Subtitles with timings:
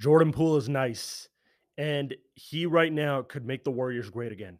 [0.00, 1.28] Jordan Poole is nice.
[1.76, 4.58] And he right now could make the Warriors great again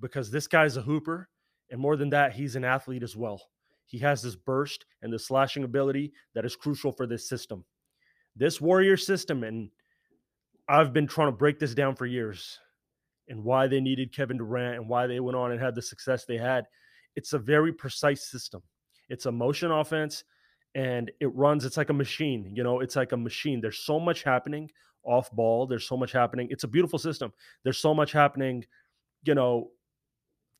[0.00, 1.28] because this guy's a hooper.
[1.70, 3.40] And more than that, he's an athlete as well.
[3.86, 7.64] He has this burst and the slashing ability that is crucial for this system.
[8.36, 9.70] This Warrior system, and
[10.68, 12.58] I've been trying to break this down for years
[13.28, 16.24] and why they needed Kevin Durant and why they went on and had the success
[16.24, 16.64] they had.
[17.16, 18.62] It's a very precise system.
[19.08, 20.24] It's a motion offense
[20.74, 23.60] and it runs, it's like a machine, you know, it's like a machine.
[23.60, 24.70] There's so much happening
[25.04, 25.66] off ball.
[25.66, 26.48] There's so much happening.
[26.50, 27.32] It's a beautiful system.
[27.64, 28.64] There's so much happening,
[29.24, 29.70] you know,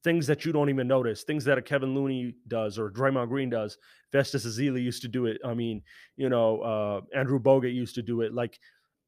[0.03, 3.51] things that you don't even notice, things that a Kevin Looney does or Draymond Green
[3.51, 3.77] does.
[4.13, 5.39] Festus Ezeli used to do it.
[5.45, 5.83] I mean,
[6.17, 8.33] you know, uh, Andrew Bogut used to do it.
[8.33, 8.59] Like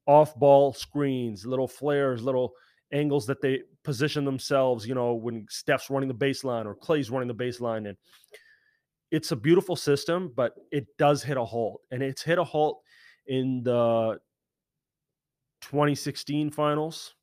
[0.05, 2.53] off ball screens, little flares, little
[2.91, 7.27] angles that they position themselves, you know, when Steph's running the baseline or Klay's running
[7.27, 7.87] the baseline.
[7.89, 7.97] And
[9.13, 11.81] it's a beautiful system, but it does hit a halt.
[11.91, 12.81] And it's hit a halt
[13.27, 14.19] in the
[15.61, 17.13] 2016 finals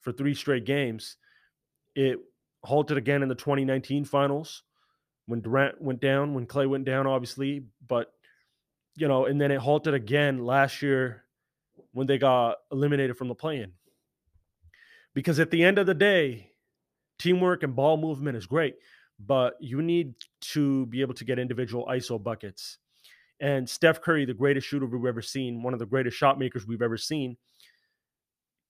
[0.00, 1.18] for three straight games.
[1.94, 2.18] It
[2.64, 4.62] halted again in the 2019 finals
[5.26, 7.66] when Durant went down, when Klay went down, obviously.
[7.86, 8.10] But,
[8.94, 11.24] you know, and then it halted again last year
[11.92, 13.72] when they got eliminated from the play in.
[15.12, 16.52] Because at the end of the day,
[17.18, 18.76] teamwork and ball movement is great,
[19.18, 22.78] but you need to be able to get individual ISO buckets.
[23.40, 26.66] And Steph Curry, the greatest shooter we've ever seen, one of the greatest shot makers
[26.66, 27.36] we've ever seen,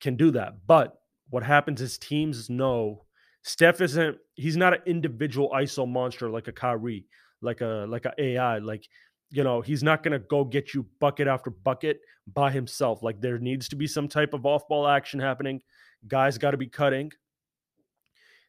[0.01, 0.67] can do that.
[0.67, 0.99] But
[1.31, 3.05] what happens is teams know
[3.43, 7.07] Steph isn't he's not an individual ISO monster like a Kyrie,
[7.41, 8.89] like a like a AI, like
[9.31, 12.01] you know, he's not going to go get you bucket after bucket
[12.33, 13.03] by himself.
[13.03, 15.61] Like there needs to be some type of off-ball action happening.
[16.07, 17.11] Guys got to be cutting.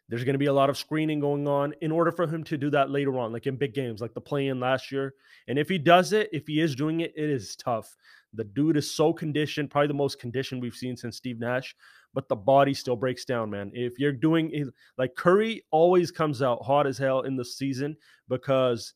[0.10, 2.58] There's going to be a lot of screening going on in order for him to
[2.58, 5.14] do that later on, like in big games, like the play in last year.
[5.48, 7.96] And if he does it, if he is doing it, it is tough.
[8.34, 11.76] The dude is so conditioned, probably the most conditioned we've seen since Steve Nash,
[12.14, 13.72] but the body still breaks down, man.
[13.74, 17.98] If you're doing like Curry always comes out hot as hell in the season
[18.30, 18.94] because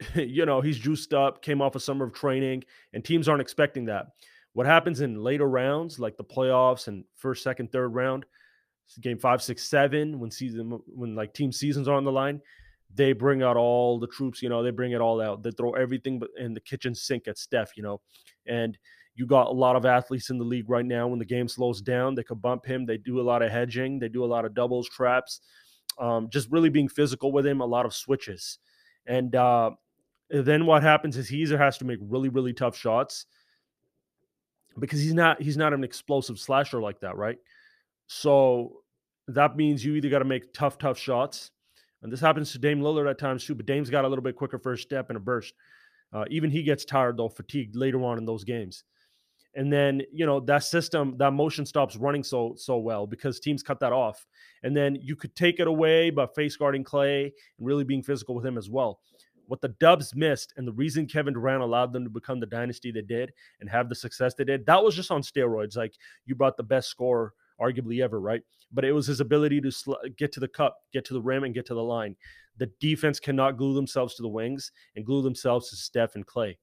[0.14, 3.86] you know, he's juiced up, came off a summer of training, and teams aren't expecting
[3.86, 4.06] that.
[4.52, 8.24] What happens in later rounds, like the playoffs and first, second, third round,
[9.00, 12.40] game five, six, seven, when season when like team seasons are on the line,
[12.94, 15.42] they bring out all the troops, you know, they bring it all out.
[15.42, 18.00] They throw everything but in the kitchen sink at Steph, you know.
[18.46, 18.78] And
[19.14, 21.06] you got a lot of athletes in the league right now.
[21.06, 22.84] When the game slows down, they could bump him.
[22.84, 25.40] They do a lot of hedging, they do a lot of doubles, traps,
[25.98, 28.58] um, just really being physical with him, a lot of switches.
[29.06, 29.72] And uh,
[30.30, 33.26] then what happens is he either has to make really, really tough shots
[34.78, 37.38] because he's not he's not an explosive slasher like that, right?
[38.06, 38.80] So
[39.28, 41.50] that means you either got to make tough, tough shots.
[42.02, 44.36] And this happens to Dame Lillard at times too, but Dame's got a little bit
[44.36, 45.54] quicker first step and a burst.
[46.12, 48.84] Uh, even he gets tired though, fatigued later on in those games.
[49.56, 53.62] And then you know that system, that motion stops running so so well because teams
[53.62, 54.26] cut that off.
[54.64, 58.34] And then you could take it away by face guarding Klay and really being physical
[58.34, 59.00] with him as well
[59.46, 62.90] what the Dubs missed and the reason Kevin Durant allowed them to become the dynasty
[62.90, 65.76] they did and have the success they did, that was just on steroids.
[65.76, 65.94] Like
[66.26, 67.34] you brought the best scorer
[67.64, 68.42] arguably ever, right?
[68.72, 71.44] But it was his ability to sl- get to the cup, get to the rim,
[71.44, 72.16] and get to the line.
[72.58, 76.56] The defense cannot glue themselves to the wings and glue themselves to Steph and Klay.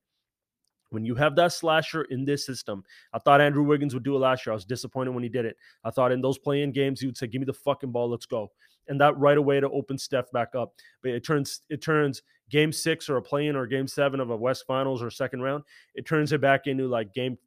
[0.89, 4.19] When you have that slasher in this system, I thought Andrew Wiggins would do it
[4.19, 4.51] last year.
[4.51, 5.55] I was disappointed when he did it.
[5.85, 8.25] I thought in those play-in games, he would say, Give me the fucking ball, let's
[8.25, 8.51] go.
[8.89, 10.73] And that right away to open Steph back up.
[11.01, 14.35] But it turns it turns game six or a play-in or game seven of a
[14.35, 15.63] West Finals or second round,
[15.95, 17.37] it turns it back into like game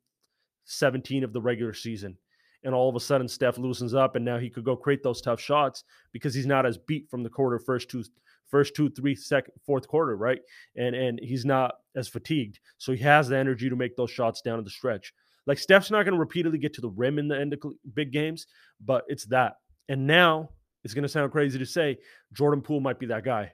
[0.64, 2.16] 17 of the regular season.
[2.64, 5.20] And all of a sudden, Steph loosens up, and now he could go create those
[5.20, 8.02] tough shots because he's not as beat from the quarter first two,
[8.50, 10.40] first two, three, second, fourth quarter, right?
[10.76, 14.40] And and he's not as fatigued, so he has the energy to make those shots
[14.40, 15.12] down in the stretch.
[15.46, 17.60] Like Steph's not going to repeatedly get to the rim in the end of
[17.92, 18.46] big games,
[18.84, 19.56] but it's that.
[19.88, 20.48] And now
[20.84, 21.98] it's going to sound crazy to say
[22.32, 23.52] Jordan Poole might be that guy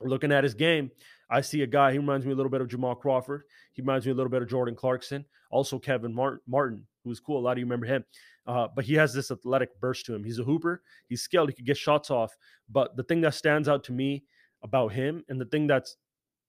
[0.00, 0.90] looking at his game,
[1.30, 1.92] I see a guy.
[1.92, 3.42] He reminds me a little bit of Jamal Crawford.
[3.72, 5.24] He reminds me a little bit of Jordan Clarkson.
[5.50, 7.38] Also, Kevin Martin, who's cool.
[7.38, 8.04] A lot of you remember him.
[8.46, 10.24] Uh, but he has this athletic burst to him.
[10.24, 10.82] He's a hooper.
[11.08, 11.50] He's skilled.
[11.50, 12.34] He could get shots off.
[12.70, 14.24] But the thing that stands out to me
[14.62, 15.96] about him, and the thing that's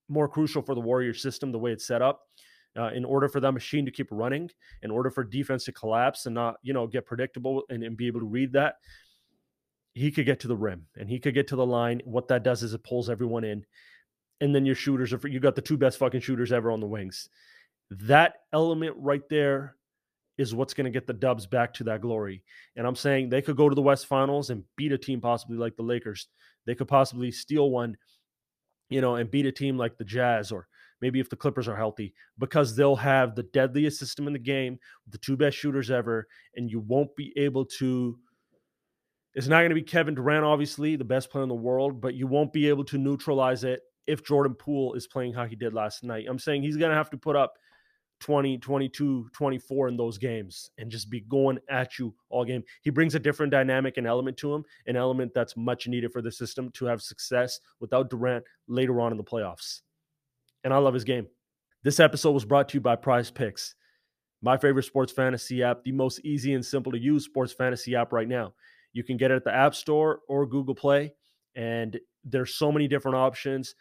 [0.07, 2.21] more crucial for the Warrior system, the way it's set up,
[2.77, 4.49] uh, in order for that machine to keep running,
[4.81, 8.07] in order for defense to collapse and not, you know, get predictable and, and be
[8.07, 8.75] able to read that,
[9.93, 12.01] he could get to the rim and he could get to the line.
[12.05, 13.65] What that does is it pulls everyone in.
[14.41, 16.87] And then your shooters are you got the two best fucking shooters ever on the
[16.87, 17.29] wings.
[17.91, 19.75] That element right there
[20.37, 22.43] is what's going to get the Dubs back to that glory.
[22.77, 25.57] And I'm saying they could go to the West Finals and beat a team possibly
[25.57, 26.27] like the Lakers.
[26.65, 27.97] They could possibly steal one,
[28.89, 30.67] you know, and beat a team like the Jazz or
[31.01, 34.79] maybe if the Clippers are healthy, because they'll have the deadliest system in the game,
[35.09, 38.17] the two best shooters ever, and you won't be able to.
[39.35, 42.15] It's not going to be Kevin Durant, obviously, the best player in the world, but
[42.15, 45.73] you won't be able to neutralize it if Jordan Poole is playing how he did
[45.73, 46.25] last night.
[46.27, 47.53] I'm saying he's going to have to put up
[48.21, 52.63] 20, 22, 24 in those games and just be going at you all game.
[52.81, 56.21] He brings a different dynamic and element to him, an element that's much needed for
[56.21, 59.81] the system to have success without Durant later on in the playoffs.
[60.63, 61.27] And I love his game.
[61.83, 63.75] This episode was brought to you by Prize Picks,
[64.41, 68.11] my favorite sports fantasy app, the most easy and simple to use sports fantasy app
[68.11, 68.53] right now.
[68.91, 71.13] You can get it at the App Store or Google Play,
[71.55, 73.75] and there's so many different options.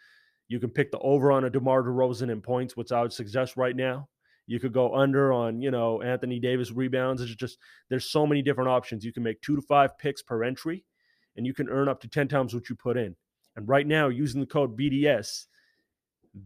[0.49, 3.55] You can pick the over on a DeMar DeRozan in points, which I would suggest
[3.55, 4.09] right now.
[4.47, 7.21] You could go under on, you know, Anthony Davis rebounds.
[7.21, 9.05] It's just there's so many different options.
[9.05, 10.83] You can make two to five picks per entry,
[11.37, 13.15] and you can earn up to 10 times what you put in.
[13.55, 15.45] And right now, using the code BDS,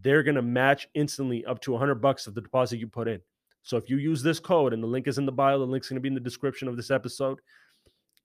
[0.02, 3.22] they're gonna match instantly up to 100 bucks of the deposit you put in.
[3.62, 5.88] So if you use this code, and the link is in the bio, the link's
[5.88, 7.40] gonna be in the description of this episode,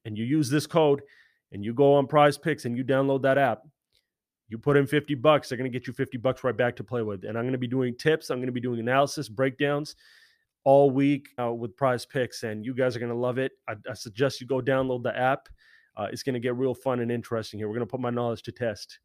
[0.05, 1.03] and you use this code,
[1.53, 3.63] and you go on Prize Picks and you download that app,
[4.49, 6.85] you put in 50 bucks, they're going to get you 50 bucks right back to
[6.85, 7.25] play with.
[7.25, 9.97] And I'm going to be doing tips, I'm going to be doing analysis, breakdowns
[10.65, 13.53] all week uh, with prize picks, and you guys are going to love it.
[13.69, 15.49] I, I, suggest you go download the app.
[15.97, 17.69] Uh, it's going to get real fun and interesting here.
[17.69, 18.99] We're going to put my knowledge to test.